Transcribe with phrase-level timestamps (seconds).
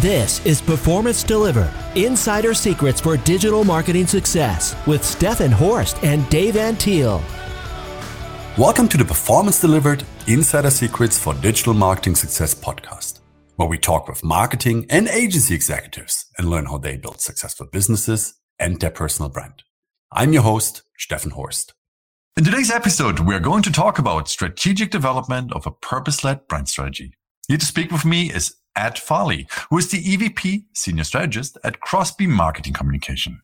[0.00, 6.54] This is Performance Delivered Insider Secrets for Digital Marketing Success with Steffen Horst and Dave
[6.54, 7.20] Antil.
[8.56, 13.18] Welcome to the Performance Delivered Insider Secrets for Digital Marketing Success podcast,
[13.56, 18.34] where we talk with marketing and agency executives and learn how they build successful businesses
[18.60, 19.64] and their personal brand.
[20.12, 21.74] I'm your host, Steffen Horst.
[22.36, 26.68] In today's episode, we are going to talk about strategic development of a purpose-led brand
[26.68, 27.14] strategy.
[27.48, 31.80] Here to speak with me is Ed Farley, who is the EVP Senior Strategist at
[31.80, 33.40] Crosby Marketing Communication.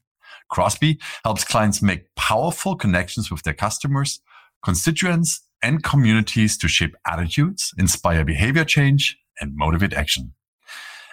[0.51, 4.21] Crosby helps clients make powerful connections with their customers,
[4.63, 10.35] constituents, and communities to shape attitudes, inspire behavior change, and motivate action.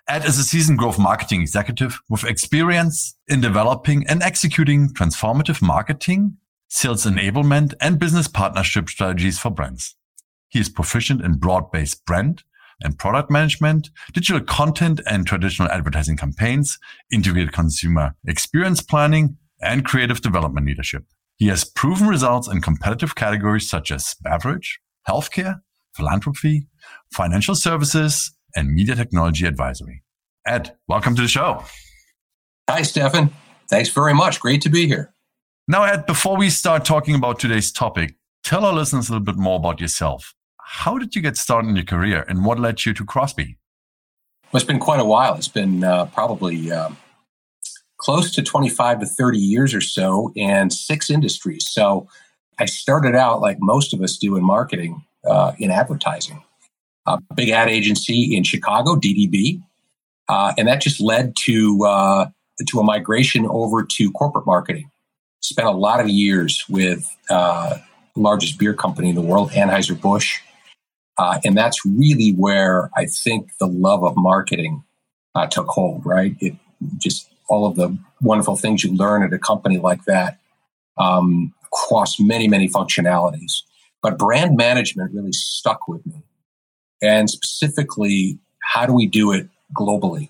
[0.08, 6.38] Ed is a seasoned growth marketing executive with experience in developing and executing transformative marketing,
[6.68, 9.96] sales enablement, and business partnership strategies for brands.
[10.50, 12.44] He is proficient in broad-based brand,
[12.84, 16.78] and product management, digital content and traditional advertising campaigns,
[17.12, 21.06] integrated consumer experience planning, and creative development leadership.
[21.38, 25.62] He has proven results in competitive categories such as beverage, healthcare,
[25.96, 26.68] philanthropy,
[27.14, 30.04] financial services, and media technology advisory.
[30.46, 31.64] Ed, welcome to the show.
[32.70, 33.32] Hi, Steffen.
[33.70, 34.40] Thanks very much.
[34.40, 35.14] Great to be here.
[35.68, 39.38] Now, Ed, before we start talking about today's topic, tell our listeners a little bit
[39.38, 40.34] more about yourself.
[40.74, 43.58] How did you get started in your career and what led you to Crosby?
[44.46, 45.36] Well, it's been quite a while.
[45.36, 46.98] It's been uh, probably um,
[47.98, 51.70] close to 25 to 30 years or so and six industries.
[51.70, 52.08] So
[52.58, 56.42] I started out like most of us do in marketing uh, in advertising.
[57.06, 59.62] A big ad agency in Chicago, DDB.
[60.30, 62.30] Uh, and that just led to, uh,
[62.66, 64.90] to a migration over to corporate marketing.
[65.42, 67.78] Spent a lot of years with uh,
[68.16, 70.40] the largest beer company in the world, Anheuser-Busch
[71.22, 74.84] uh, and that's really where I think the love of marketing
[75.36, 76.36] uh, took hold, right?
[76.40, 76.56] It
[76.98, 80.40] just all of the wonderful things you learn at a company like that
[80.98, 83.62] um, across many, many functionalities.
[84.02, 86.24] But brand management really stuck with me.
[87.04, 89.48] And specifically, how do we do it
[89.78, 90.30] globally?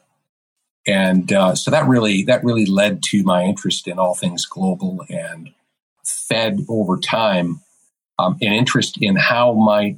[0.85, 5.05] And uh, so that really that really led to my interest in all things global
[5.09, 5.51] and
[6.03, 7.61] fed over time
[8.19, 9.95] um, an interest in how might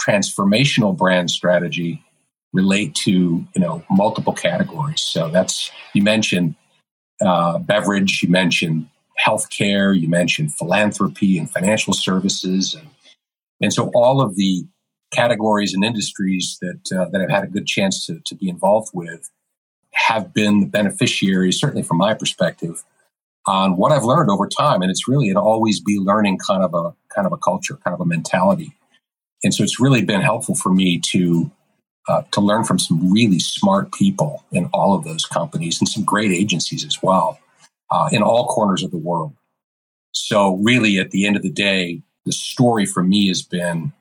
[0.00, 2.02] transformational brand strategy
[2.52, 3.10] relate to
[3.54, 5.02] you know multiple categories.
[5.02, 6.54] So that's you mentioned
[7.20, 8.88] uh, beverage, you mentioned
[9.26, 12.88] healthcare, you mentioned philanthropy and financial services, and
[13.60, 14.66] and so all of the
[15.12, 18.90] categories and industries that uh, that I've had a good chance to to be involved
[18.94, 19.30] with
[19.92, 22.84] have been the beneficiaries, certainly from my perspective,
[23.46, 24.82] on what I've learned over time.
[24.82, 27.94] And it's really an always be learning kind of a kind of a culture, kind
[27.94, 28.72] of a mentality.
[29.44, 31.50] And so it's really been helpful for me to
[32.08, 36.04] uh, to learn from some really smart people in all of those companies and some
[36.04, 37.38] great agencies as well
[37.90, 39.34] uh, in all corners of the world.
[40.12, 43.92] So really, at the end of the day, the story for me has been,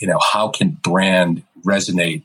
[0.00, 2.22] you know, how can brand resonate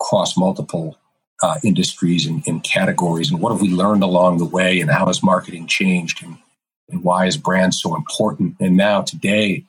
[0.00, 0.98] across multiple
[1.42, 5.06] uh, industries and, and, categories, and what have we learned along the way, and how
[5.06, 6.38] has marketing changed, and,
[6.88, 8.56] and why is brand so important?
[8.58, 9.64] And now today,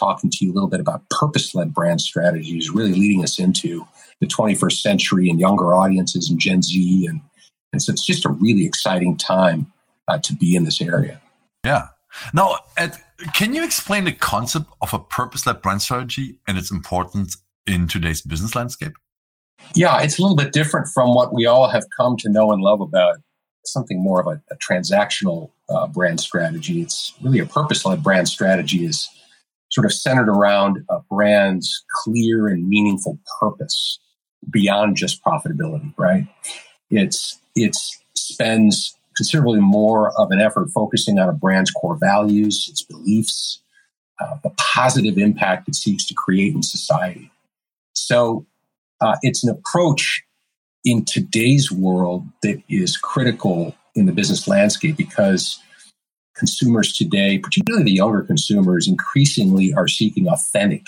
[0.00, 3.86] talking to you a little bit about purpose led brand strategies, really leading us into
[4.20, 7.06] the 21st century and younger audiences and Gen Z.
[7.06, 7.20] And,
[7.72, 9.72] and so it's just a really exciting time
[10.08, 11.20] uh, to be in this area.
[11.64, 11.88] Yeah.
[12.32, 12.96] Now, Ed,
[13.34, 17.86] can you explain the concept of a purpose led brand strategy and its importance in
[17.86, 18.94] today's business landscape?
[19.74, 22.62] Yeah, it's a little bit different from what we all have come to know and
[22.62, 23.16] love about
[23.64, 26.80] something more of a, a transactional uh, brand strategy.
[26.80, 29.08] It's really a purpose led brand strategy is
[29.70, 33.98] sort of centered around a brand's clear and meaningful purpose
[34.50, 36.26] beyond just profitability, right?
[36.90, 37.76] It's it
[38.14, 43.60] spends considerably more of an effort focusing on a brand's core values, its beliefs,
[44.20, 47.30] uh, the positive impact it seeks to create in society.
[47.94, 48.46] So
[49.00, 50.22] uh, it's an approach
[50.84, 55.58] in today's world that is critical in the business landscape because
[56.34, 60.86] consumers today, particularly the younger consumers, increasingly are seeking authentic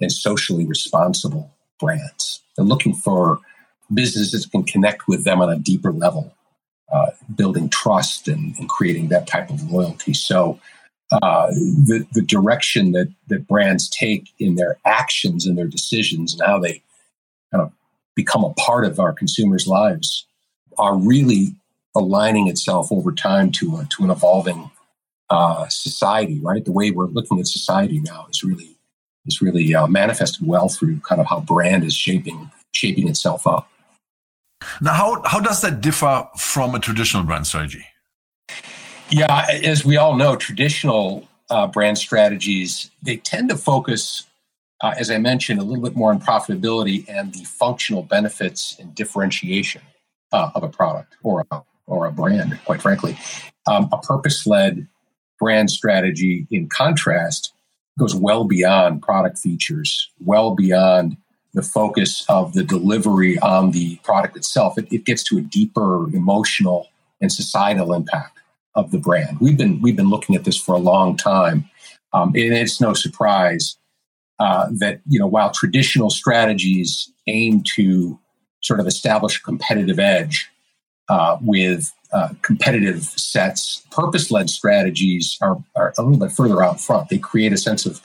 [0.00, 2.42] and socially responsible brands.
[2.56, 3.38] They're looking for
[3.92, 6.34] businesses that can connect with them on a deeper level,
[6.92, 10.12] uh, building trust and, and, creating that type of loyalty.
[10.14, 10.58] So,
[11.12, 16.42] uh, the, the direction that, that brands take in their actions and their decisions and
[16.44, 16.82] how they
[17.52, 17.72] kind of
[18.16, 20.26] become a part of our consumers' lives
[20.78, 21.54] are really
[21.94, 24.70] aligning itself over time to, a, to an evolving
[25.30, 26.64] uh, society, right?
[26.64, 28.76] The way we're looking at society now is really
[29.26, 33.68] is really uh, manifested well through kind of how brand is shaping shaping itself up.
[34.80, 37.84] Now, how, how does that differ from a traditional brand strategy?
[39.10, 44.24] Yeah, as we all know, traditional uh, brand strategies they tend to focus,
[44.82, 48.94] uh, as I mentioned, a little bit more on profitability and the functional benefits and
[48.94, 49.82] differentiation
[50.32, 52.58] uh, of a product or a, or a brand.
[52.64, 53.16] Quite frankly,
[53.66, 54.88] um, a purpose-led
[55.38, 57.52] brand strategy, in contrast,
[57.98, 61.16] goes well beyond product features, well beyond
[61.54, 64.76] the focus of the delivery on the product itself.
[64.76, 66.88] It, it gets to a deeper emotional
[67.20, 68.38] and societal impact
[68.74, 69.40] of the brand.
[69.40, 71.68] We've been we've been looking at this for a long time,
[72.12, 73.78] um, and it's no surprise
[74.38, 78.18] uh, that you know while traditional strategies aim to
[78.62, 80.50] sort of establish a competitive edge
[81.08, 87.08] uh, with uh, competitive sets, purpose-led strategies are, are a little bit further out front.
[87.08, 88.00] They create a sense of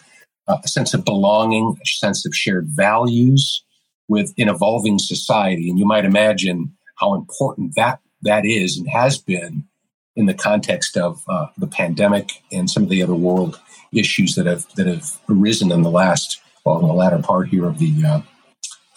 [0.48, 3.64] uh, a sense of belonging, a sense of shared values
[4.08, 9.18] with an evolving society, and you might imagine how important that that is and has
[9.18, 9.64] been
[10.16, 13.60] in the context of uh, the pandemic and some of the other world
[13.94, 17.66] issues that have that have arisen in the last well in the latter part here
[17.66, 18.22] of the uh,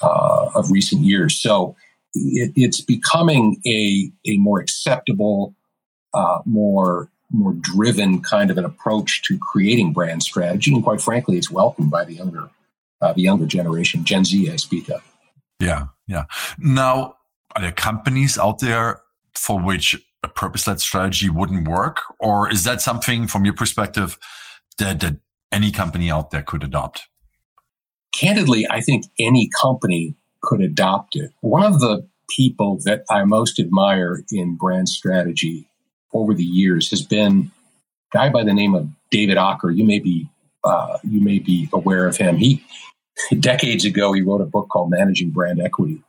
[0.02, 1.40] uh, of recent years.
[1.40, 1.76] So
[2.14, 5.54] it, it's becoming a a more acceptable,
[6.12, 11.36] uh, more more driven kind of an approach to creating brand strategy, and quite frankly,
[11.36, 12.48] it's welcomed by the younger
[13.00, 15.02] uh, the younger generation, Gen Z, I speak of.
[15.60, 16.24] Yeah, yeah.
[16.58, 17.16] Now,
[17.54, 19.00] are there companies out there
[19.34, 24.18] for which a purpose-led strategy wouldn't work, or is that something from your perspective
[24.78, 25.16] that that
[25.52, 27.08] any company out there could adopt?
[28.14, 30.14] Candidly, I think any company
[30.44, 31.32] could adopt it.
[31.40, 35.68] One of the people that I most admire in brand strategy
[36.12, 37.50] over the years has been
[38.12, 39.74] a guy by the name of David Aaker.
[39.74, 40.28] You may be
[40.62, 42.36] uh, you may be aware of him.
[42.36, 42.64] He
[43.40, 46.02] decades ago he wrote a book called Managing Brand Equity,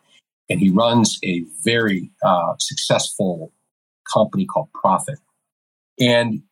[0.49, 3.51] and he runs a very uh, successful
[4.11, 5.19] company called Prophet.
[5.99, 6.43] And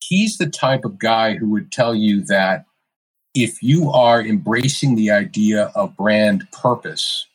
[0.00, 2.64] he's the type of guy who would tell you that
[3.34, 7.26] if you are embracing the idea of brand purpose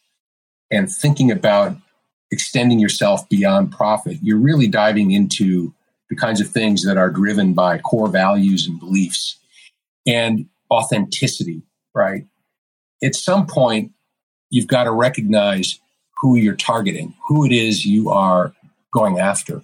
[0.71, 1.77] and thinking about
[2.31, 5.73] extending yourself beyond profit, you're really diving into
[6.09, 9.37] the kinds of things that are driven by core values and beliefs
[10.05, 11.61] and authenticity,
[11.93, 12.25] right?
[13.03, 13.91] At some point,
[14.49, 15.79] you've got to recognize
[16.21, 18.53] who you're targeting, who it is you are
[18.93, 19.61] going after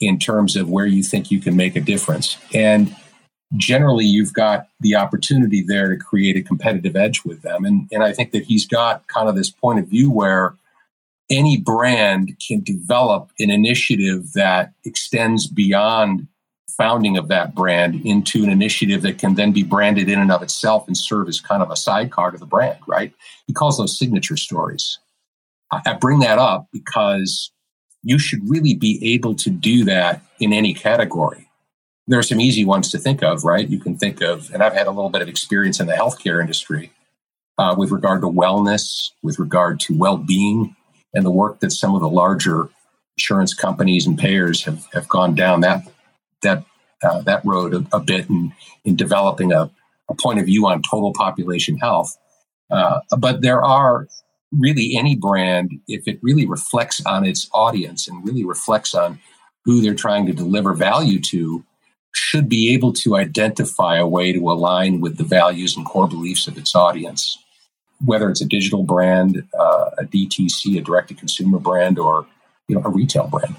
[0.00, 2.38] in terms of where you think you can make a difference.
[2.54, 2.94] And
[3.56, 7.64] generally, you've got the opportunity there to create a competitive edge with them.
[7.64, 10.54] And, and I think that he's got kind of this point of view where
[11.30, 16.26] any brand can develop an initiative that extends beyond
[16.76, 20.42] founding of that brand into an initiative that can then be branded in and of
[20.42, 23.12] itself and serve as kind of a sidecar to the brand, right?
[23.46, 24.98] He calls those signature stories.
[25.70, 27.52] I bring that up because
[28.02, 31.49] you should really be able to do that in any category.
[32.10, 33.68] There are some easy ones to think of, right?
[33.68, 36.40] You can think of, and I've had a little bit of experience in the healthcare
[36.40, 36.92] industry
[37.56, 40.76] uh, with regard to wellness, with regard to well being,
[41.14, 42.68] and the work that some of the larger
[43.16, 45.84] insurance companies and payers have, have gone down that
[46.42, 46.64] that
[47.02, 48.52] uh, that road a, a, bit in,
[48.84, 49.70] in developing a,
[50.10, 52.16] a point of view on total population health.
[52.70, 54.06] Uh, but there are
[54.58, 59.18] really any brand, if it really reflects on its audience and really reflects on
[59.64, 61.64] who they're trying to deliver value to,
[62.12, 66.46] should be able to identify a way to align with the values and core beliefs
[66.46, 67.38] of its audience.
[68.04, 72.26] Whether it's a digital brand, uh, a DTC, a direct to consumer brand, or
[72.66, 73.56] you know, a retail brand.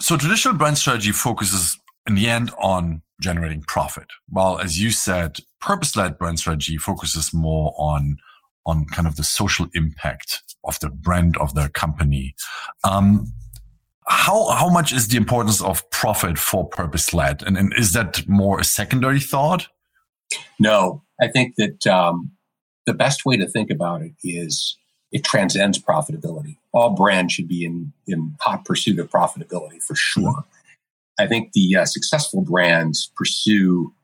[0.00, 4.06] So traditional brand strategy focuses in the end on generating profit.
[4.28, 8.18] While as you said, purpose-led brand strategy focuses more on
[8.64, 12.34] on kind of the social impact of the brand of the company.
[12.82, 13.32] Um,
[14.26, 18.26] how how much is the importance of profit for purpose led, and, and is that
[18.26, 19.68] more a secondary thought?
[20.58, 22.32] No, I think that um,
[22.86, 24.76] the best way to think about it is
[25.12, 26.56] it transcends profitability.
[26.72, 30.32] All brands should be in in hot pursuit of profitability for sure.
[30.32, 31.22] Mm-hmm.
[31.22, 33.94] I think the uh, successful brands pursue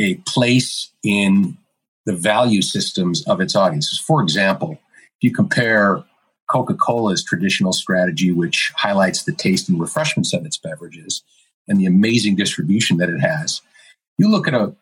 [0.00, 1.56] a place in
[2.04, 3.98] the value systems of its audiences.
[3.98, 6.04] For example, if you compare
[6.50, 11.22] Coca Cola's traditional strategy, which highlights the taste and refreshments of its beverages
[11.68, 13.60] and the amazing distribution that it has,
[14.16, 14.74] you look at a,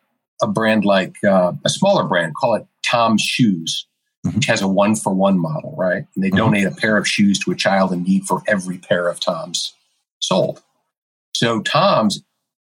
[0.43, 3.87] a brand like uh, a smaller brand, call it Tom's Shoes,
[4.25, 4.37] mm-hmm.
[4.37, 6.07] which has a one for one model, right?
[6.15, 6.37] And they mm-hmm.
[6.37, 9.75] donate a pair of shoes to a child in need for every pair of Tom's
[10.21, 10.63] sold.
[11.35, 12.23] So, Tom's,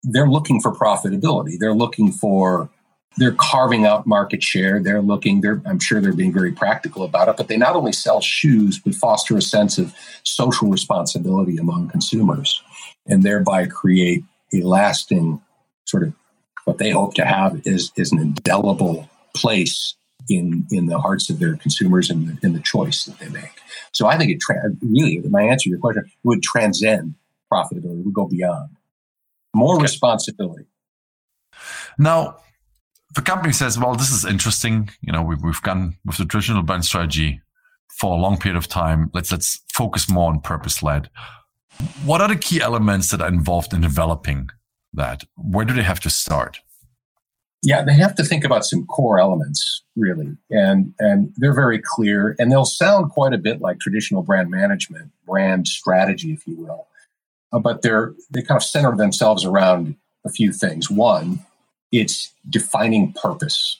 [0.04, 1.58] they're looking for profitability.
[1.58, 2.70] They're looking for
[3.18, 4.82] they're carving out market share.
[4.82, 7.92] They're looking, they're, I'm sure they're being very practical about it, but they not only
[7.92, 9.94] sell shoes, but foster a sense of
[10.24, 12.62] social responsibility among consumers
[13.08, 15.42] and thereby create a lasting
[15.86, 16.14] sort of
[16.66, 19.96] what they hope to have is, is an indelible place
[20.30, 23.52] in, in the hearts of their consumers and the, in the choice that they make.
[23.94, 27.16] So I think it tra- really, my answer to your question would transcend
[27.52, 28.70] profitability, would go beyond
[29.56, 29.84] more okay.
[29.84, 30.66] responsibility.
[31.98, 32.38] Now,
[33.18, 34.90] the company says, well, this is interesting.
[35.02, 37.42] You know, we've, we've gone with the traditional brand strategy
[38.00, 39.10] for a long period of time.
[39.14, 41.10] Let's, let's focus more on purpose led.
[42.06, 44.50] What are the key elements that are involved in developing
[44.94, 45.24] that?
[45.36, 46.60] Where do they have to start?
[47.64, 52.36] Yeah, they have to think about some core elements, really, and and they're very clear,
[52.38, 56.88] and they'll sound quite a bit like traditional brand management, brand strategy, if you will,
[57.52, 60.92] uh, but they're they kind of center themselves around a few things.
[60.92, 61.40] One,
[61.91, 63.79] it's defining purpose,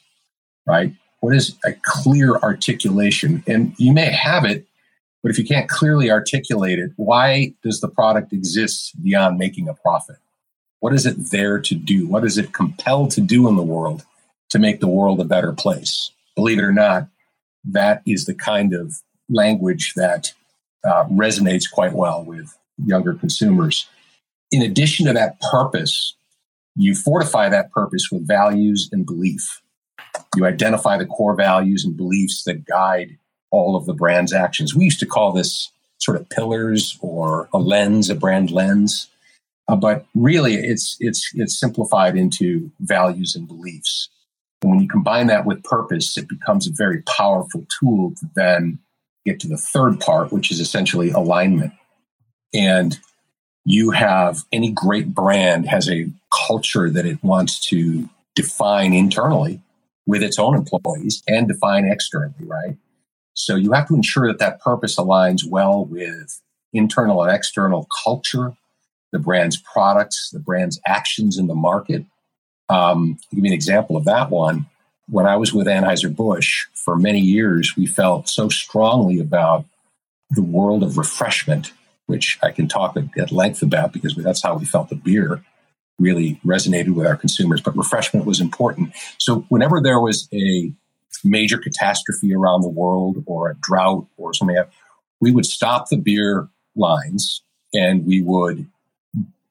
[0.66, 0.92] right?
[1.20, 3.42] What is a clear articulation?
[3.46, 4.66] And you may have it,
[5.22, 9.74] but if you can't clearly articulate it, why does the product exist beyond making a
[9.74, 10.16] profit?
[10.80, 12.06] What is it there to do?
[12.06, 14.04] What is it compelled to do in the world
[14.50, 16.12] to make the world a better place?
[16.36, 17.08] Believe it or not,
[17.64, 20.32] that is the kind of language that
[20.84, 23.88] uh, resonates quite well with younger consumers.
[24.52, 26.14] In addition to that purpose,
[26.78, 29.60] you fortify that purpose with values and belief.
[30.36, 33.18] You identify the core values and beliefs that guide
[33.50, 34.74] all of the brand's actions.
[34.74, 39.08] We used to call this sort of pillars or a lens, a brand lens.
[39.66, 44.08] Uh, but really, it's it's it's simplified into values and beliefs.
[44.62, 48.78] And when you combine that with purpose, it becomes a very powerful tool to then
[49.26, 51.72] get to the third part, which is essentially alignment.
[52.54, 52.98] And
[53.64, 59.60] you have any great brand has a culture that it wants to define internally
[60.06, 62.76] with its own employees and define externally, right?
[63.34, 66.40] So you have to ensure that that purpose aligns well with
[66.72, 68.56] internal and external culture,
[69.12, 72.04] the brand's products, the brand's actions in the market.
[72.68, 74.66] Um, give me an example of that one.
[75.08, 79.64] When I was with Anheuser-Busch for many years, we felt so strongly about
[80.30, 81.72] the world of refreshment,
[82.06, 85.42] which I can talk at length about because that's how we felt the beer
[85.98, 87.60] really resonated with our consumers.
[87.60, 88.92] But refreshment was important.
[89.18, 90.72] So whenever there was a
[91.24, 94.74] major catastrophe around the world or a drought or something, like that,
[95.20, 97.42] we would stop the beer lines
[97.74, 98.66] and we would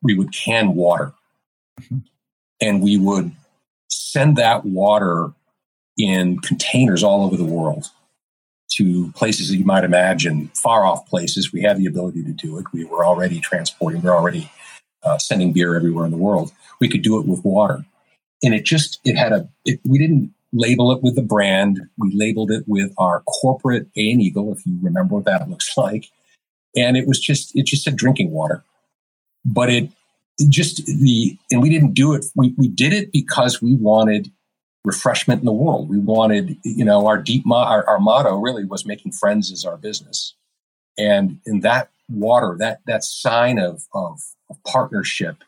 [0.01, 1.13] we would can water
[1.81, 1.97] mm-hmm.
[2.61, 3.31] and we would
[3.89, 5.31] send that water
[5.97, 7.87] in containers all over the world
[8.69, 11.51] to places that you might imagine far off places.
[11.51, 12.65] We have the ability to do it.
[12.71, 14.51] We were already transporting, we're already
[15.03, 16.51] uh, sending beer everywhere in the world.
[16.79, 17.85] We could do it with water.
[18.43, 21.81] And it just, it had a, it, we didn't label it with the brand.
[21.97, 25.75] We labeled it with our corporate A and Eagle, if you remember what that looks
[25.77, 26.05] like.
[26.75, 28.63] And it was just, it just said drinking water
[29.47, 29.89] but it,
[30.37, 32.25] it just the and we didn't do it.
[32.35, 34.31] We we did it because we wanted
[34.83, 35.89] refreshment in the world.
[35.89, 39.65] We wanted, you know, our deep mo- our, our motto really was making friends is
[39.65, 40.35] our business,
[40.97, 45.43] and in that water, that that sign of, of of partnership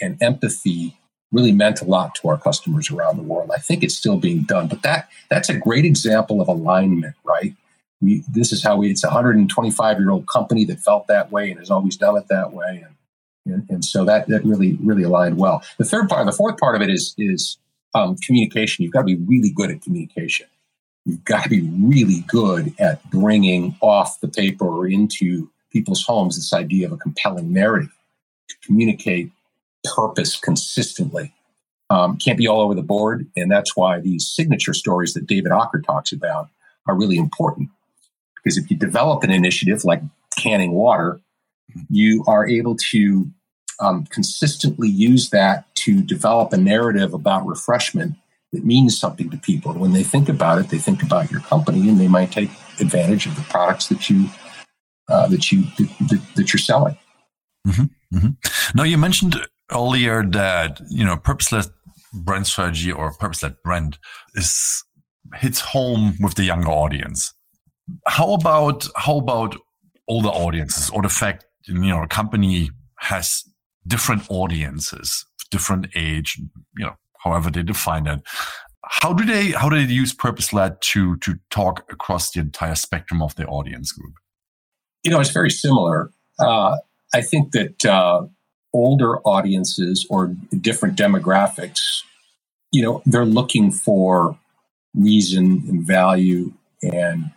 [0.00, 0.96] and empathy
[1.32, 3.50] really meant a lot to our customers around the world.
[3.52, 7.54] I think it's still being done, but that that's a great example of alignment, right?
[8.00, 8.90] We this is how we.
[8.90, 12.28] It's a 125 year old company that felt that way and has always done it
[12.28, 15.62] that way, and and, and, so that that really really aligned well.
[15.78, 17.56] The third part, the fourth part of it is is
[17.94, 18.82] um, communication.
[18.82, 20.46] You've got to be really good at communication.
[21.04, 26.36] You've got to be really good at bringing off the paper or into people's homes
[26.36, 27.92] this idea of a compelling narrative
[28.48, 29.30] to communicate
[29.84, 31.32] purpose consistently.
[31.90, 35.52] Um, can't be all over the board, and that's why these signature stories that David
[35.52, 36.48] Aaker talks about
[36.86, 37.68] are really important.
[38.36, 40.02] Because if you develop an initiative like
[40.38, 41.20] canning water,
[41.90, 43.30] you are able to
[43.80, 48.14] um, consistently use that to develop a narrative about refreshment
[48.52, 49.72] that means something to people.
[49.72, 52.50] When they think about it, they think about your company, and they might take
[52.80, 54.28] advantage of the products that you
[55.12, 56.96] uh, that you that, that, you're selling.
[57.66, 58.76] Mm-hmm, mm-hmm.
[58.76, 59.36] Now, you mentioned
[59.70, 61.66] earlier that you know purpose-led
[62.12, 63.98] brand strategy or purpose-led brand
[64.34, 64.84] is
[65.36, 67.32] hits home with the younger audience.
[68.06, 69.56] How about how about
[70.08, 73.44] older audiences or the fact you know a company has
[73.86, 76.40] different audiences different age
[76.76, 78.20] you know however they define it
[78.84, 82.74] how do they how do they use purpose led to to talk across the entire
[82.74, 84.14] spectrum of the audience group
[85.04, 86.76] you know it's very similar uh,
[87.14, 88.22] i think that uh,
[88.72, 92.02] older audiences or different demographics
[92.72, 94.36] you know, they're looking for
[94.94, 97.30] reason and value and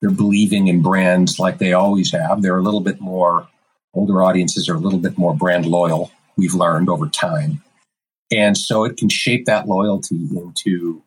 [0.00, 2.42] they're believing in brands like they always have.
[2.42, 3.46] They're a little bit more,
[3.94, 7.62] older audiences are a little bit more brand loyal, we've learned over time.
[8.30, 11.02] And so it can shape that loyalty into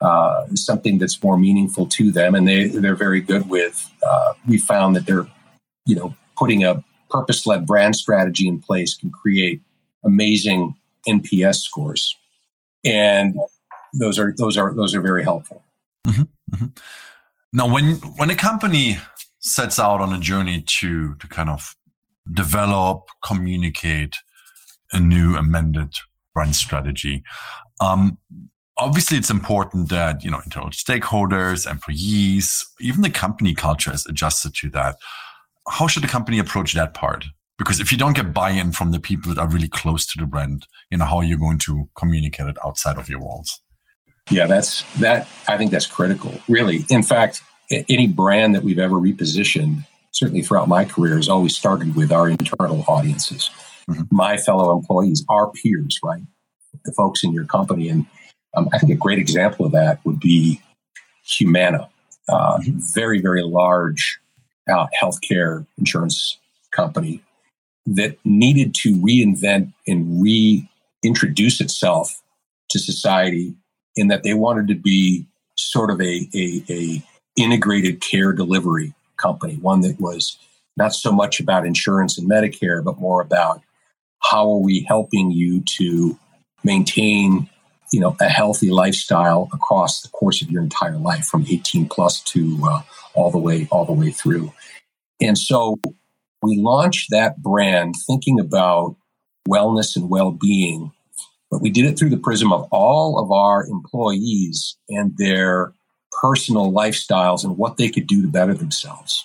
[0.00, 2.34] uh, something that's more meaningful to them.
[2.34, 5.26] And they, they're very good with, uh, we found that they're,
[5.86, 9.60] you know, putting a purpose led brand strategy in place can create
[10.04, 10.74] amazing
[11.08, 12.16] NPS scores.
[12.84, 13.36] And
[13.98, 15.62] those are, those are, those are very helpful.
[16.06, 16.22] Mm-hmm,
[16.54, 16.66] mm-hmm.
[17.52, 18.98] Now, when, when a company
[19.40, 21.76] sets out on a journey to, to kind of
[22.32, 24.16] develop, communicate
[24.92, 25.94] a new amended
[26.32, 27.24] brand strategy,
[27.80, 28.18] um,
[28.80, 34.54] obviously it's important that you know internal stakeholders employees even the company culture is adjusted
[34.54, 34.96] to that
[35.68, 37.26] how should the company approach that part?
[37.58, 40.26] Because if you don't get buy-in from the people that are really close to the
[40.26, 43.60] brand you know how are you going to communicate it outside of your walls?
[44.30, 46.84] Yeah that's that i think that's critical really.
[46.88, 47.42] In fact
[47.88, 52.28] any brand that we've ever repositioned certainly throughout my career has always started with our
[52.28, 53.50] internal audiences.
[53.88, 54.02] Mm-hmm.
[54.10, 56.22] my fellow employees our peers right?
[56.84, 58.06] The folks in your company and
[58.56, 60.60] um, I think a great example of that would be
[61.38, 61.88] Humana,
[62.28, 62.78] uh, mm-hmm.
[62.94, 64.19] very, very large
[64.70, 66.38] uh, healthcare insurance
[66.70, 67.22] company
[67.86, 72.22] that needed to reinvent and reintroduce itself
[72.70, 73.54] to society
[73.96, 77.02] in that they wanted to be sort of a, a, a
[77.36, 80.38] integrated care delivery company, one that was
[80.76, 83.60] not so much about insurance and Medicare, but more about
[84.22, 86.18] how are we helping you to
[86.62, 87.49] maintain
[87.92, 92.20] you know a healthy lifestyle across the course of your entire life from 18 plus
[92.22, 92.82] to uh,
[93.14, 94.52] all the way all the way through.
[95.20, 95.78] And so
[96.42, 98.96] we launched that brand thinking about
[99.48, 100.92] wellness and well-being
[101.50, 105.72] but we did it through the prism of all of our employees and their
[106.20, 109.24] personal lifestyles and what they could do to better themselves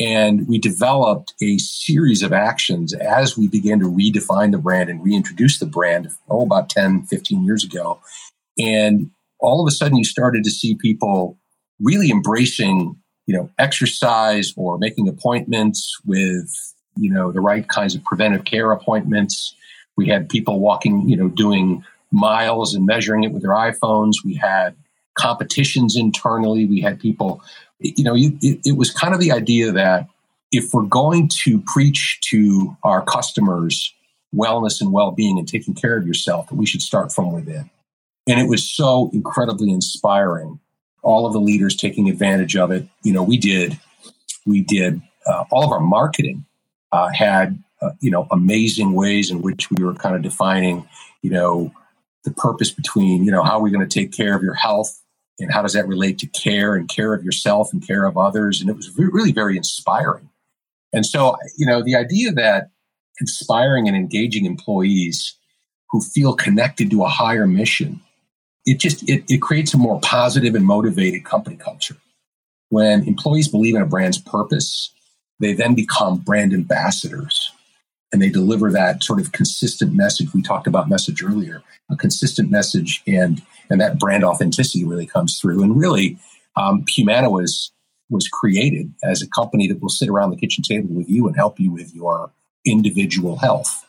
[0.00, 5.04] and we developed a series of actions as we began to redefine the brand and
[5.04, 8.00] reintroduce the brand, oh, about 10, 15 years ago.
[8.58, 11.38] And all of a sudden, you started to see people
[11.80, 12.96] really embracing,
[13.26, 16.48] you know, exercise or making appointments with,
[16.96, 19.54] you know, the right kinds of preventive care appointments.
[19.98, 24.14] We had people walking, you know, doing miles and measuring it with their iPhones.
[24.24, 24.74] We had
[25.14, 26.64] competitions internally.
[26.64, 27.42] We had people
[27.80, 30.08] you know, it, it was kind of the idea that
[30.52, 33.94] if we're going to preach to our customers
[34.34, 37.68] wellness and well-being and taking care of yourself, that we should start from within.
[38.28, 40.60] And it was so incredibly inspiring.
[41.02, 42.86] All of the leaders taking advantage of it.
[43.02, 43.80] You know, we did,
[44.46, 46.44] we did uh, all of our marketing
[46.92, 50.86] uh, had uh, you know amazing ways in which we were kind of defining
[51.22, 51.72] you know
[52.24, 54.99] the purpose between you know how are we going to take care of your health
[55.40, 58.60] and how does that relate to care and care of yourself and care of others?
[58.60, 60.28] And it was really very inspiring.
[60.92, 62.70] And so you know the idea that
[63.20, 65.36] inspiring and engaging employees
[65.90, 68.00] who feel connected to a higher mission
[68.66, 71.96] it just it, it creates a more positive and motivated company culture.
[72.68, 74.92] When employees believe in a brand's purpose
[75.40, 77.52] they then become brand ambassadors
[78.12, 80.34] and they deliver that sort of consistent message.
[80.34, 85.38] We talked about message earlier, a consistent message, and and that brand authenticity really comes
[85.38, 85.62] through.
[85.62, 86.18] And really,
[86.56, 87.70] um, Humana was
[88.08, 91.36] was created as a company that will sit around the kitchen table with you and
[91.36, 92.30] help you with your
[92.66, 93.86] individual health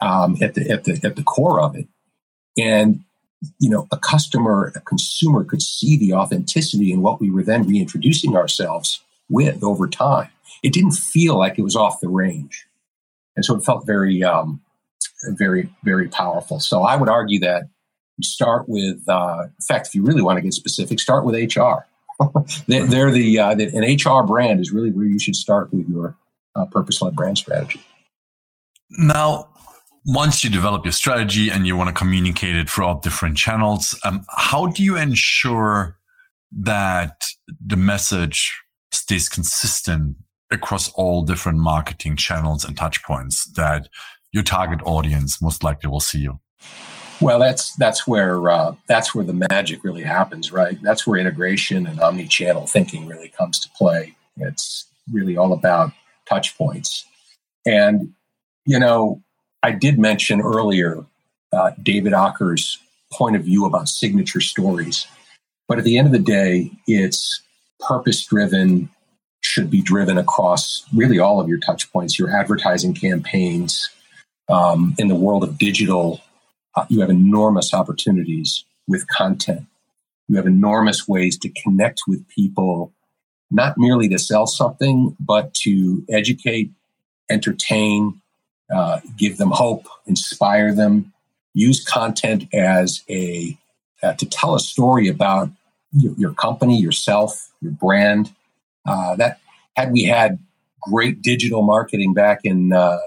[0.00, 1.86] um, at the at the at the core of it.
[2.58, 3.04] And
[3.58, 7.66] you know, a customer, a consumer could see the authenticity in what we were then
[7.66, 10.28] reintroducing ourselves with over time.
[10.62, 12.66] It didn't feel like it was off the range
[13.40, 14.60] and so it felt very, um,
[15.38, 16.60] very, very powerful.
[16.60, 17.70] So I would argue that
[18.18, 21.34] you start with, uh, in fact, if you really want to get specific, start with
[21.34, 21.86] HR.
[22.68, 25.88] they're, they're the, uh, the, an HR brand is really where you should start with
[25.88, 26.18] your
[26.54, 27.80] uh, purpose-led brand strategy.
[28.90, 29.48] Now,
[30.04, 34.26] once you develop your strategy and you want to communicate it throughout different channels, um,
[34.28, 35.96] how do you ensure
[36.52, 37.24] that
[37.64, 38.60] the message
[38.92, 40.18] stays consistent
[40.50, 43.88] across all different marketing channels and touch points that
[44.32, 46.40] your target audience most likely will see you?
[47.20, 50.78] Well, that's that's where uh, that's where the magic really happens, right?
[50.82, 54.14] That's where integration and omni-channel thinking really comes to play.
[54.36, 55.92] It's really all about
[56.26, 57.04] touch points,
[57.66, 58.14] and
[58.64, 59.22] you know,
[59.62, 61.04] I did mention earlier
[61.52, 62.78] uh, David Aaker's
[63.12, 65.06] point of view about signature stories,
[65.68, 67.42] but at the end of the day, it's
[67.80, 68.88] purpose-driven
[69.50, 73.90] should be driven across really all of your touch points, your advertising campaigns.
[74.48, 76.20] Um, in the world of digital,
[76.76, 79.66] uh, you have enormous opportunities with content.
[80.28, 82.92] You have enormous ways to connect with people,
[83.50, 86.70] not merely to sell something, but to educate,
[87.28, 88.20] entertain,
[88.72, 91.12] uh, give them hope, inspire them.
[91.54, 93.58] Use content as a
[94.02, 95.50] uh, to tell a story about
[95.92, 98.32] your, your company, yourself, your brand.
[98.90, 99.38] Uh, that
[99.76, 100.40] had we had
[100.80, 102.98] great digital marketing back in uh,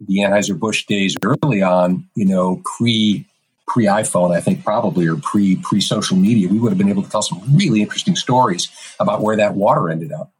[0.00, 3.26] the Anheuser Busch days, early on, you know, pre
[3.66, 7.02] pre iPhone, I think probably, or pre pre social media, we would have been able
[7.02, 8.70] to tell some really interesting stories
[9.00, 10.30] about where that water ended up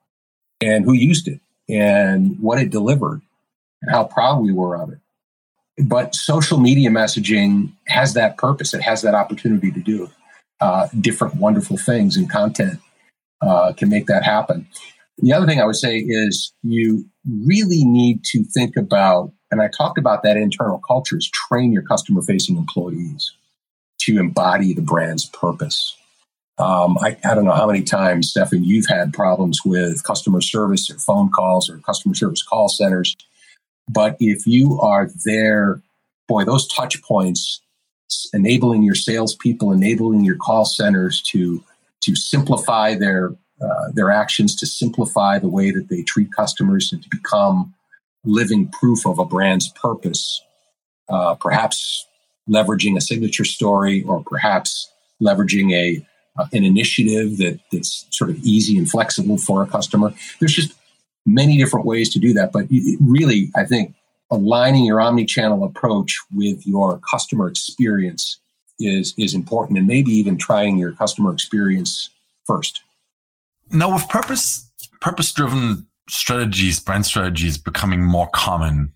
[0.60, 3.20] and who used it and what it delivered
[3.82, 4.98] and how proud we were of it.
[5.84, 8.74] But social media messaging has that purpose.
[8.74, 10.08] It has that opportunity to do
[10.60, 12.78] uh, different wonderful things, and content
[13.44, 14.66] uh, can make that happen.
[15.18, 17.04] The other thing I would say is you
[17.44, 22.22] really need to think about, and I talked about that internal cultures, train your customer
[22.22, 23.32] facing employees
[24.00, 25.96] to embody the brand's purpose.
[26.58, 30.88] Um, I, I, don't know how many times, Steffen, you've had problems with customer service
[30.88, 33.16] or phone calls or customer service call centers
[33.88, 35.82] but if you are there,
[36.26, 37.60] boy, those touch points,
[38.32, 41.62] enabling your salespeople, enabling your call centers to
[42.04, 47.02] to simplify their uh, their actions, to simplify the way that they treat customers, and
[47.02, 47.74] to become
[48.24, 50.42] living proof of a brand's purpose.
[51.08, 52.06] Uh, perhaps
[52.48, 54.90] leveraging a signature story, or perhaps
[55.22, 56.04] leveraging a
[56.36, 60.12] uh, an initiative that that's sort of easy and flexible for a customer.
[60.40, 60.74] There's just
[61.26, 62.52] many different ways to do that.
[62.52, 62.66] But
[63.00, 63.94] really, I think
[64.30, 68.40] aligning your omni-channel approach with your customer experience
[68.78, 72.10] is is important, and maybe even trying your customer experience
[72.44, 72.82] first.
[73.70, 78.92] Now, with purpose purpose driven strategies, brand strategies becoming more common,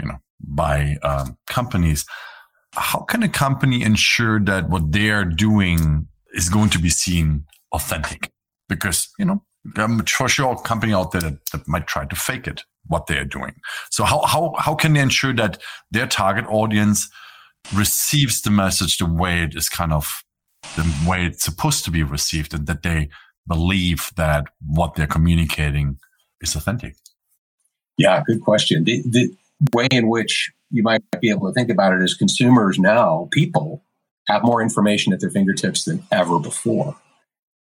[0.00, 2.06] you know, by um, companies.
[2.72, 7.44] How can a company ensure that what they are doing is going to be seen
[7.72, 8.30] authentic?
[8.68, 9.42] Because you know
[9.76, 13.06] um, for sure a company out there that, that might try to fake it what
[13.06, 13.54] they are doing
[13.90, 17.08] so how, how how can they ensure that their target audience
[17.74, 20.22] receives the message the way it is kind of
[20.76, 23.08] the way it's supposed to be received and that they
[23.46, 25.98] believe that what they're communicating
[26.40, 26.96] is authentic
[27.96, 29.34] yeah good question the, the
[29.72, 33.82] way in which you might be able to think about it is consumers now people
[34.28, 36.96] have more information at their fingertips than ever before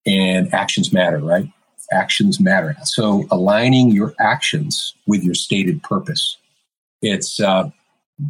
[0.06, 1.48] and actions matter right
[1.92, 2.76] actions matter.
[2.84, 6.36] So aligning your actions with your stated purpose.
[7.02, 7.70] It's uh,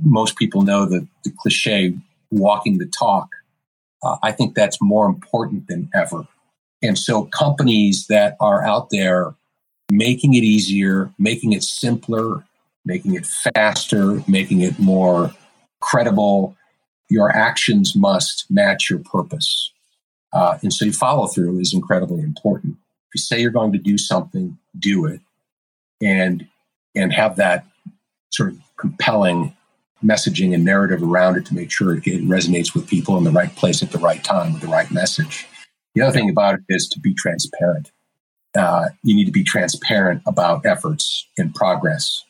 [0.04, 1.94] most people know the, the cliche
[2.30, 3.28] walking the talk.
[4.02, 6.26] Uh, I think that's more important than ever.
[6.82, 9.34] And so companies that are out there
[9.90, 12.44] making it easier, making it simpler,
[12.84, 15.32] making it faster, making it more
[15.80, 16.56] credible,
[17.08, 19.72] your actions must match your purpose.
[20.32, 22.76] Uh, and so follow through is incredibly important
[23.08, 25.20] If you say you're going to do something, do it,
[26.02, 26.46] and
[26.94, 27.64] and have that
[28.30, 29.56] sort of compelling
[30.04, 33.54] messaging and narrative around it to make sure it, resonates with people in the right
[33.56, 35.46] place at the right time with the right message.
[35.94, 37.90] The other thing about it is to be transparent.
[38.56, 42.24] Uh, you need to be transparent about efforts and progress.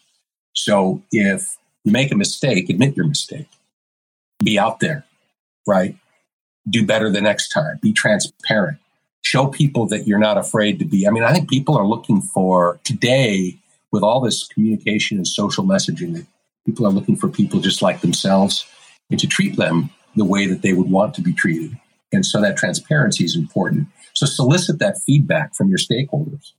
[0.52, 3.48] So if you make a mistake, admit your mistake.
[4.42, 5.04] Be out there,
[5.66, 5.96] right?
[6.68, 7.78] Do better the next time.
[7.82, 8.78] Be transparent
[9.26, 11.06] show people that you're not afraid to be.
[11.06, 13.58] I mean, I think people are looking for today
[13.90, 16.26] with all this communication and social messaging that
[16.66, 18.66] people are looking for people just like themselves
[19.10, 21.78] and to treat them the way that they would want to be treated.
[22.12, 23.88] And so that transparency is important.
[24.14, 26.52] So solicit that feedback from your stakeholders.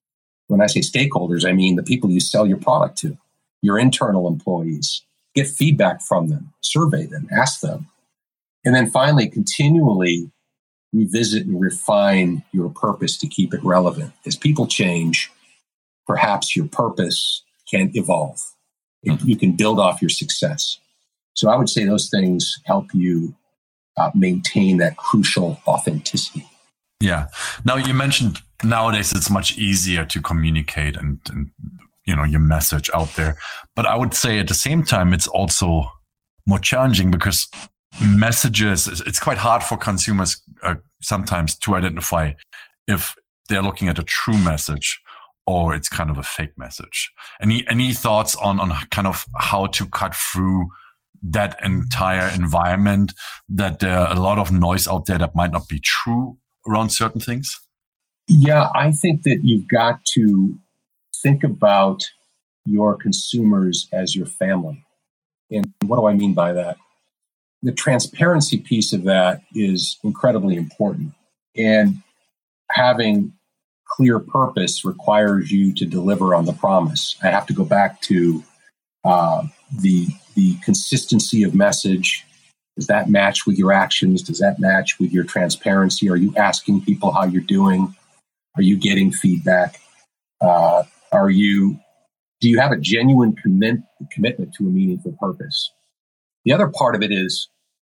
[0.48, 3.18] When I say stakeholders, I mean the people you sell your product to,
[3.62, 5.04] your internal employees.
[5.36, 7.88] Get feedback from them, survey them, ask them.
[8.66, 10.32] And then finally, continually
[10.94, 14.14] revisit and refine your purpose to keep it relevant.
[14.26, 15.32] As people change,
[16.08, 18.42] perhaps your purpose can evolve.
[19.06, 19.28] Mm-hmm.
[19.28, 20.80] You can build off your success.
[21.34, 23.36] So I would say those things help you
[23.96, 26.48] uh, maintain that crucial authenticity.
[27.00, 27.28] Yeah.
[27.64, 31.52] Now you mentioned nowadays it's much easier to communicate and, and
[32.06, 33.38] you know your message out there,
[33.76, 35.92] but I would say at the same time it's also
[36.48, 37.48] more challenging because
[38.02, 42.32] messages it's quite hard for consumers uh, sometimes to identify
[42.88, 43.16] if
[43.50, 45.02] they're looking at a true message
[45.48, 47.12] or it's kind of a fake message.
[47.42, 50.68] Any any thoughts on on kind of how to cut through
[51.24, 53.14] that entire environment
[53.50, 56.92] that there are a lot of noise out there that might not be true around
[56.92, 57.60] certain things?
[58.28, 60.60] Yeah i think that you've got to
[61.24, 62.04] think about
[62.66, 64.84] your consumers as your family.
[65.50, 66.78] And what do i mean by that?
[67.64, 71.14] The transparency piece of that is incredibly important.
[71.56, 72.04] And
[72.72, 73.34] having
[73.90, 77.16] clear purpose requires you to deliver on the promise.
[77.24, 78.44] I have to go back to
[79.04, 79.44] uh,
[79.82, 82.24] the the consistency of message.
[82.76, 84.22] Does that match with your actions?
[84.22, 86.10] Does that match with your transparency?
[86.10, 87.96] Are you asking people how you're doing?
[88.56, 89.80] Are you getting feedback?
[90.42, 91.80] Uh, are you
[92.40, 93.78] do you have a genuine commit,
[94.12, 95.72] commitment to a meaningful purpose?
[96.46, 97.50] The other part of it is,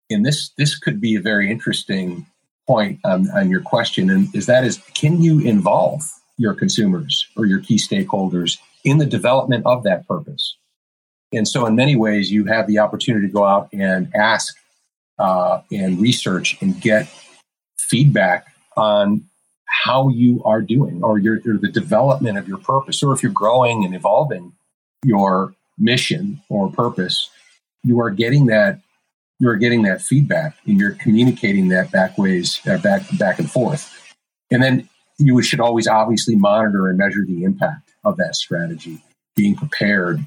[0.08, 2.26] and this this could be a very interesting
[2.66, 6.02] point on, on your question, and is that is can you involve
[6.38, 10.56] your consumers or your key stakeholders in the development of that purpose?
[11.32, 14.56] And so, in many ways, you have the opportunity to go out and ask
[15.18, 17.08] uh, and research and get
[17.78, 19.24] feedback on
[19.66, 23.32] how you are doing or your or the development of your purpose or if you're
[23.32, 24.52] growing and evolving
[25.04, 27.30] your mission or purpose
[27.84, 28.80] you are getting that
[29.38, 33.50] you are getting that feedback and you're communicating that back ways uh, back back and
[33.50, 34.14] forth
[34.50, 39.02] and then you should always obviously monitor and measure the impact of that strategy
[39.34, 40.24] being prepared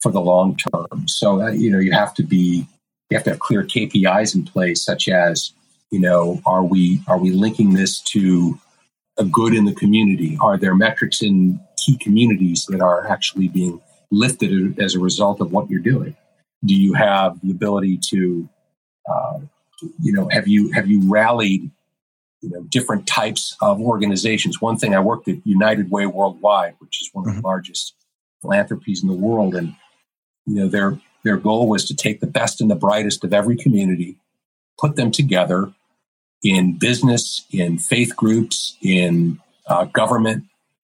[0.00, 2.66] for the long term so that you know you have to be
[3.10, 5.52] you have to have clear KPIs in place such as
[5.90, 8.58] you know are we are we linking this to
[9.18, 10.38] a good in the community?
[10.40, 15.52] Are there metrics in key communities that are actually being lifted as a result of
[15.52, 16.16] what you're doing?
[16.64, 18.48] Do you have the ability to,
[19.10, 19.40] uh,
[20.00, 21.70] you know, have you have you rallied,
[22.42, 24.60] you know, different types of organizations?
[24.60, 27.40] One thing I worked at United Way Worldwide, which is one of mm-hmm.
[27.40, 27.94] the largest
[28.42, 29.74] philanthropies in the world, and
[30.46, 33.56] you know their their goal was to take the best and the brightest of every
[33.56, 34.16] community,
[34.78, 35.72] put them together,
[36.42, 40.44] in business, in faith groups, in uh, government,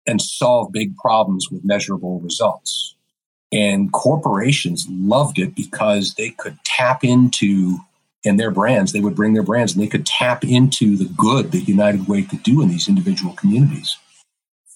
[0.06, 2.91] and solve big problems with measurable results.
[3.52, 7.78] And corporations loved it because they could tap into,
[8.24, 11.52] and their brands, they would bring their brands and they could tap into the good
[11.52, 13.98] that United Way could do in these individual communities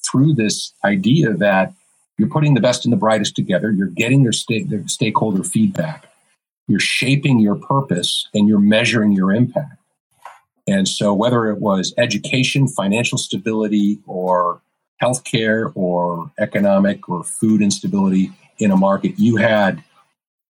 [0.05, 1.73] through this idea that
[2.19, 6.07] you're putting the best and the brightest together, you're getting their, sta- their stakeholder feedback,
[6.69, 9.79] you're shaping your purpose, and you're measuring your impact.
[10.67, 14.61] And so, whether it was education, financial stability, or
[15.01, 19.83] healthcare, or economic or food instability in a market, you had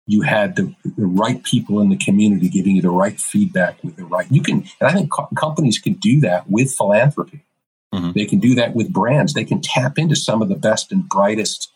[0.08, 3.96] you had the, the right people in the community giving you the right feedback with
[3.96, 4.30] the right.
[4.30, 7.46] You can, and I think co- companies can do that with philanthropy.
[7.94, 8.12] Mm-hmm.
[8.14, 9.34] They can do that with brands.
[9.34, 11.72] They can tap into some of the best and brightest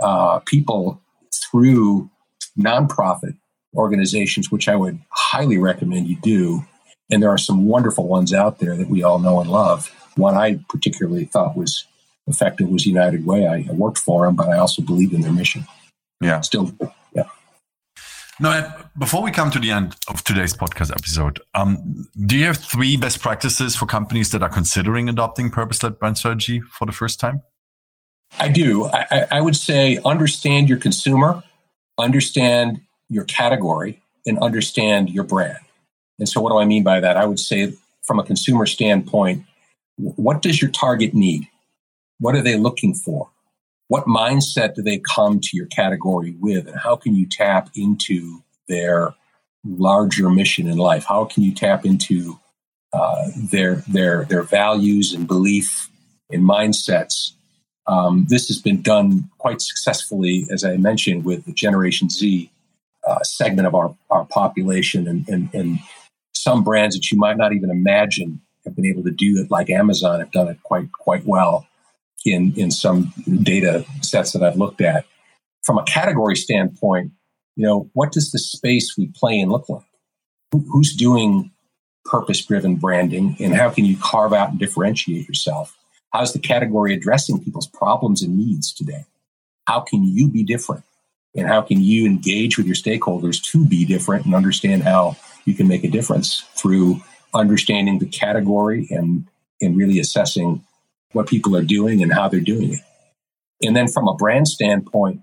[0.00, 1.02] uh, people
[1.34, 2.10] through
[2.58, 3.36] nonprofit
[3.74, 6.64] organizations, which I would highly recommend you do
[7.10, 9.92] and there are some wonderful ones out there that we all know and love.
[10.16, 11.84] One I particularly thought was
[12.26, 13.46] effective was United Way.
[13.46, 15.66] I, worked for them, but I also believed in their mission.
[16.20, 16.40] Yeah.
[16.40, 16.72] Still,
[17.14, 17.24] yeah.
[18.40, 22.56] No, before we come to the end of today's podcast episode, um, do you have
[22.56, 27.20] three best practices for companies that are considering adopting purpose-led brand strategy for the first
[27.20, 27.42] time?
[28.38, 28.86] I do.
[28.86, 31.44] I, I would say understand your consumer,
[31.98, 35.58] understand your category, and understand your brand.
[36.18, 37.16] And so, what do I mean by that?
[37.16, 39.44] I would say, from a consumer standpoint,
[39.96, 41.46] what does your target need?
[42.18, 43.30] What are they looking for?
[43.88, 46.66] What mindset do they come to your category with?
[46.66, 49.14] And how can you tap into their
[49.64, 51.04] larger mission in life?
[51.04, 52.38] How can you tap into
[52.92, 55.90] uh, their their their values and belief
[56.30, 57.32] and mindsets?
[57.86, 62.50] Um, this has been done quite successfully, as I mentioned, with the Generation Z
[63.06, 65.78] uh, segment of our, our population, and, and, and
[66.32, 69.68] some brands that you might not even imagine have been able to do it, like
[69.68, 71.66] Amazon have done it quite quite well
[72.24, 75.04] in in some data sets that I've looked at.
[75.62, 77.12] From a category standpoint,
[77.56, 79.84] you know, what does the space we play in look like?
[80.52, 81.50] Who's doing
[82.04, 85.76] purpose driven branding, and how can you carve out and differentiate yourself?
[86.12, 89.04] How's the category addressing people's problems and needs today?
[89.66, 90.84] How can you be different?
[91.34, 95.54] And how can you engage with your stakeholders to be different and understand how you
[95.54, 97.00] can make a difference through
[97.34, 99.26] understanding the category and
[99.60, 100.62] and really assessing
[101.14, 102.80] what people are doing and how they're doing it.
[103.62, 105.20] And then from a brand standpoint,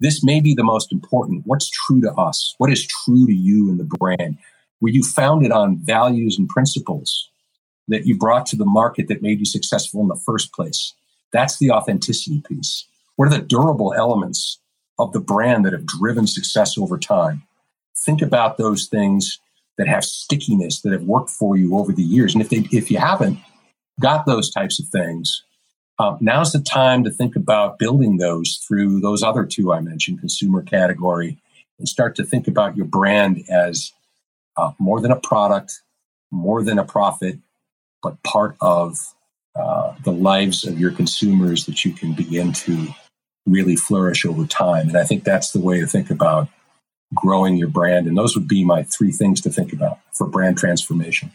[0.00, 1.42] this may be the most important.
[1.44, 2.54] What's true to us?
[2.58, 4.38] What is true to you in the brand?
[4.80, 7.30] Were you founded on values and principles
[7.88, 10.94] that you brought to the market that made you successful in the first place?
[11.32, 12.86] That's the authenticity piece.
[13.16, 14.60] What are the durable elements
[14.98, 17.42] of the brand that have driven success over time?
[18.04, 19.38] Think about those things
[19.78, 22.34] that have stickiness that have worked for you over the years.
[22.34, 23.38] And if they, if you haven't
[24.00, 25.42] got those types of things,
[25.98, 30.20] uh, now's the time to think about building those through those other two I mentioned,
[30.20, 31.38] consumer category,
[31.78, 33.92] and start to think about your brand as
[34.56, 35.82] uh, more than a product,
[36.30, 37.38] more than a profit,
[38.02, 38.98] but part of
[39.56, 42.88] uh, the lives of your consumers that you can begin to
[43.46, 44.88] really flourish over time.
[44.88, 46.48] And I think that's the way to think about
[47.14, 48.06] growing your brand.
[48.06, 51.30] And those would be my three things to think about for brand transformation.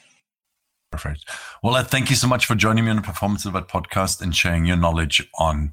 [0.91, 1.25] Perfect.
[1.61, 4.65] Well, thank you so much for joining me on the Performance Delivered podcast and sharing
[4.65, 5.71] your knowledge on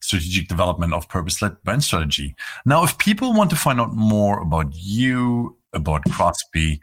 [0.00, 2.34] strategic development of purpose-led brand strategy.
[2.64, 6.80] Now, if people want to find out more about you, about Crosby,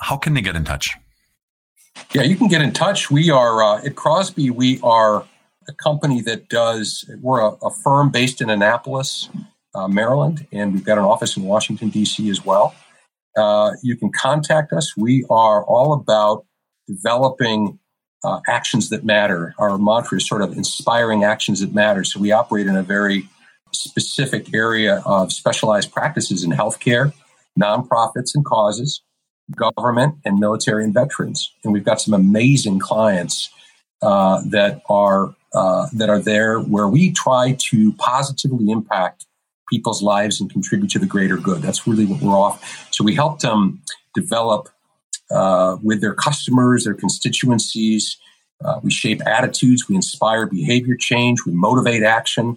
[0.00, 0.90] how can they get in touch?
[2.12, 3.10] Yeah, you can get in touch.
[3.10, 4.50] We are uh, at Crosby.
[4.50, 5.24] We are
[5.68, 7.08] a company that does.
[7.20, 9.28] We're a, a firm based in Annapolis,
[9.74, 12.28] uh, Maryland, and we've got an office in Washington D.C.
[12.28, 12.74] as well.
[13.36, 14.96] Uh, you can contact us.
[14.96, 16.44] We are all about
[16.86, 17.78] developing
[18.24, 19.54] uh, actions that matter.
[19.58, 22.04] Our mantra is sort of inspiring actions that matter.
[22.04, 23.28] So we operate in a very
[23.72, 27.12] specific area of specialized practices in healthcare,
[27.60, 29.02] nonprofits and causes,
[29.54, 31.52] government, and military and veterans.
[31.64, 33.50] And we've got some amazing clients
[34.02, 39.24] uh, that are uh, that are there where we try to positively impact
[39.70, 41.62] people's lives and contribute to the greater good.
[41.62, 42.88] That's really what we're off.
[42.92, 43.80] So we help them
[44.14, 44.68] develop
[45.34, 48.16] uh, with their customers, their constituencies.
[48.64, 52.56] Uh, we shape attitudes, we inspire behavior change, we motivate action.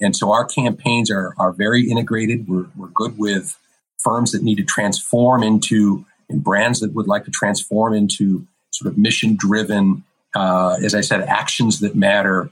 [0.00, 2.46] And so our campaigns are, are very integrated.
[2.48, 3.58] We're, we're good with
[3.98, 8.92] firms that need to transform into, and brands that would like to transform into sort
[8.92, 10.04] of mission driven,
[10.36, 12.50] uh, as I said, actions that matter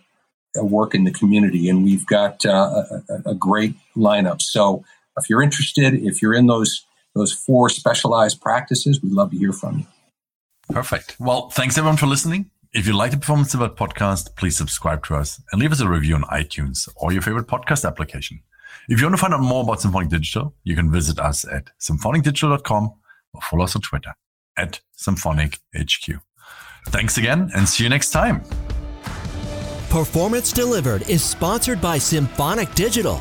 [0.58, 1.68] uh, work in the community.
[1.68, 4.40] And we've got uh, a, a great lineup.
[4.40, 4.82] So
[5.18, 6.84] if you're interested, if you're in those
[7.16, 9.86] those four specialized practices, we'd love to hear from you.
[10.70, 11.16] Perfect.
[11.18, 12.50] Well, thanks everyone for listening.
[12.72, 15.88] If you like the Performance Delivered podcast, please subscribe to us and leave us a
[15.88, 18.42] review on iTunes or your favorite podcast application.
[18.88, 21.70] If you want to find out more about Symphonic Digital, you can visit us at
[21.80, 22.94] symphonicdigital.com
[23.34, 24.12] or follow us on Twitter
[24.56, 26.20] at SymphonicHQ.
[26.88, 28.42] Thanks again and see you next time.
[29.88, 33.20] Performance Delivered is sponsored by Symphonic Digital.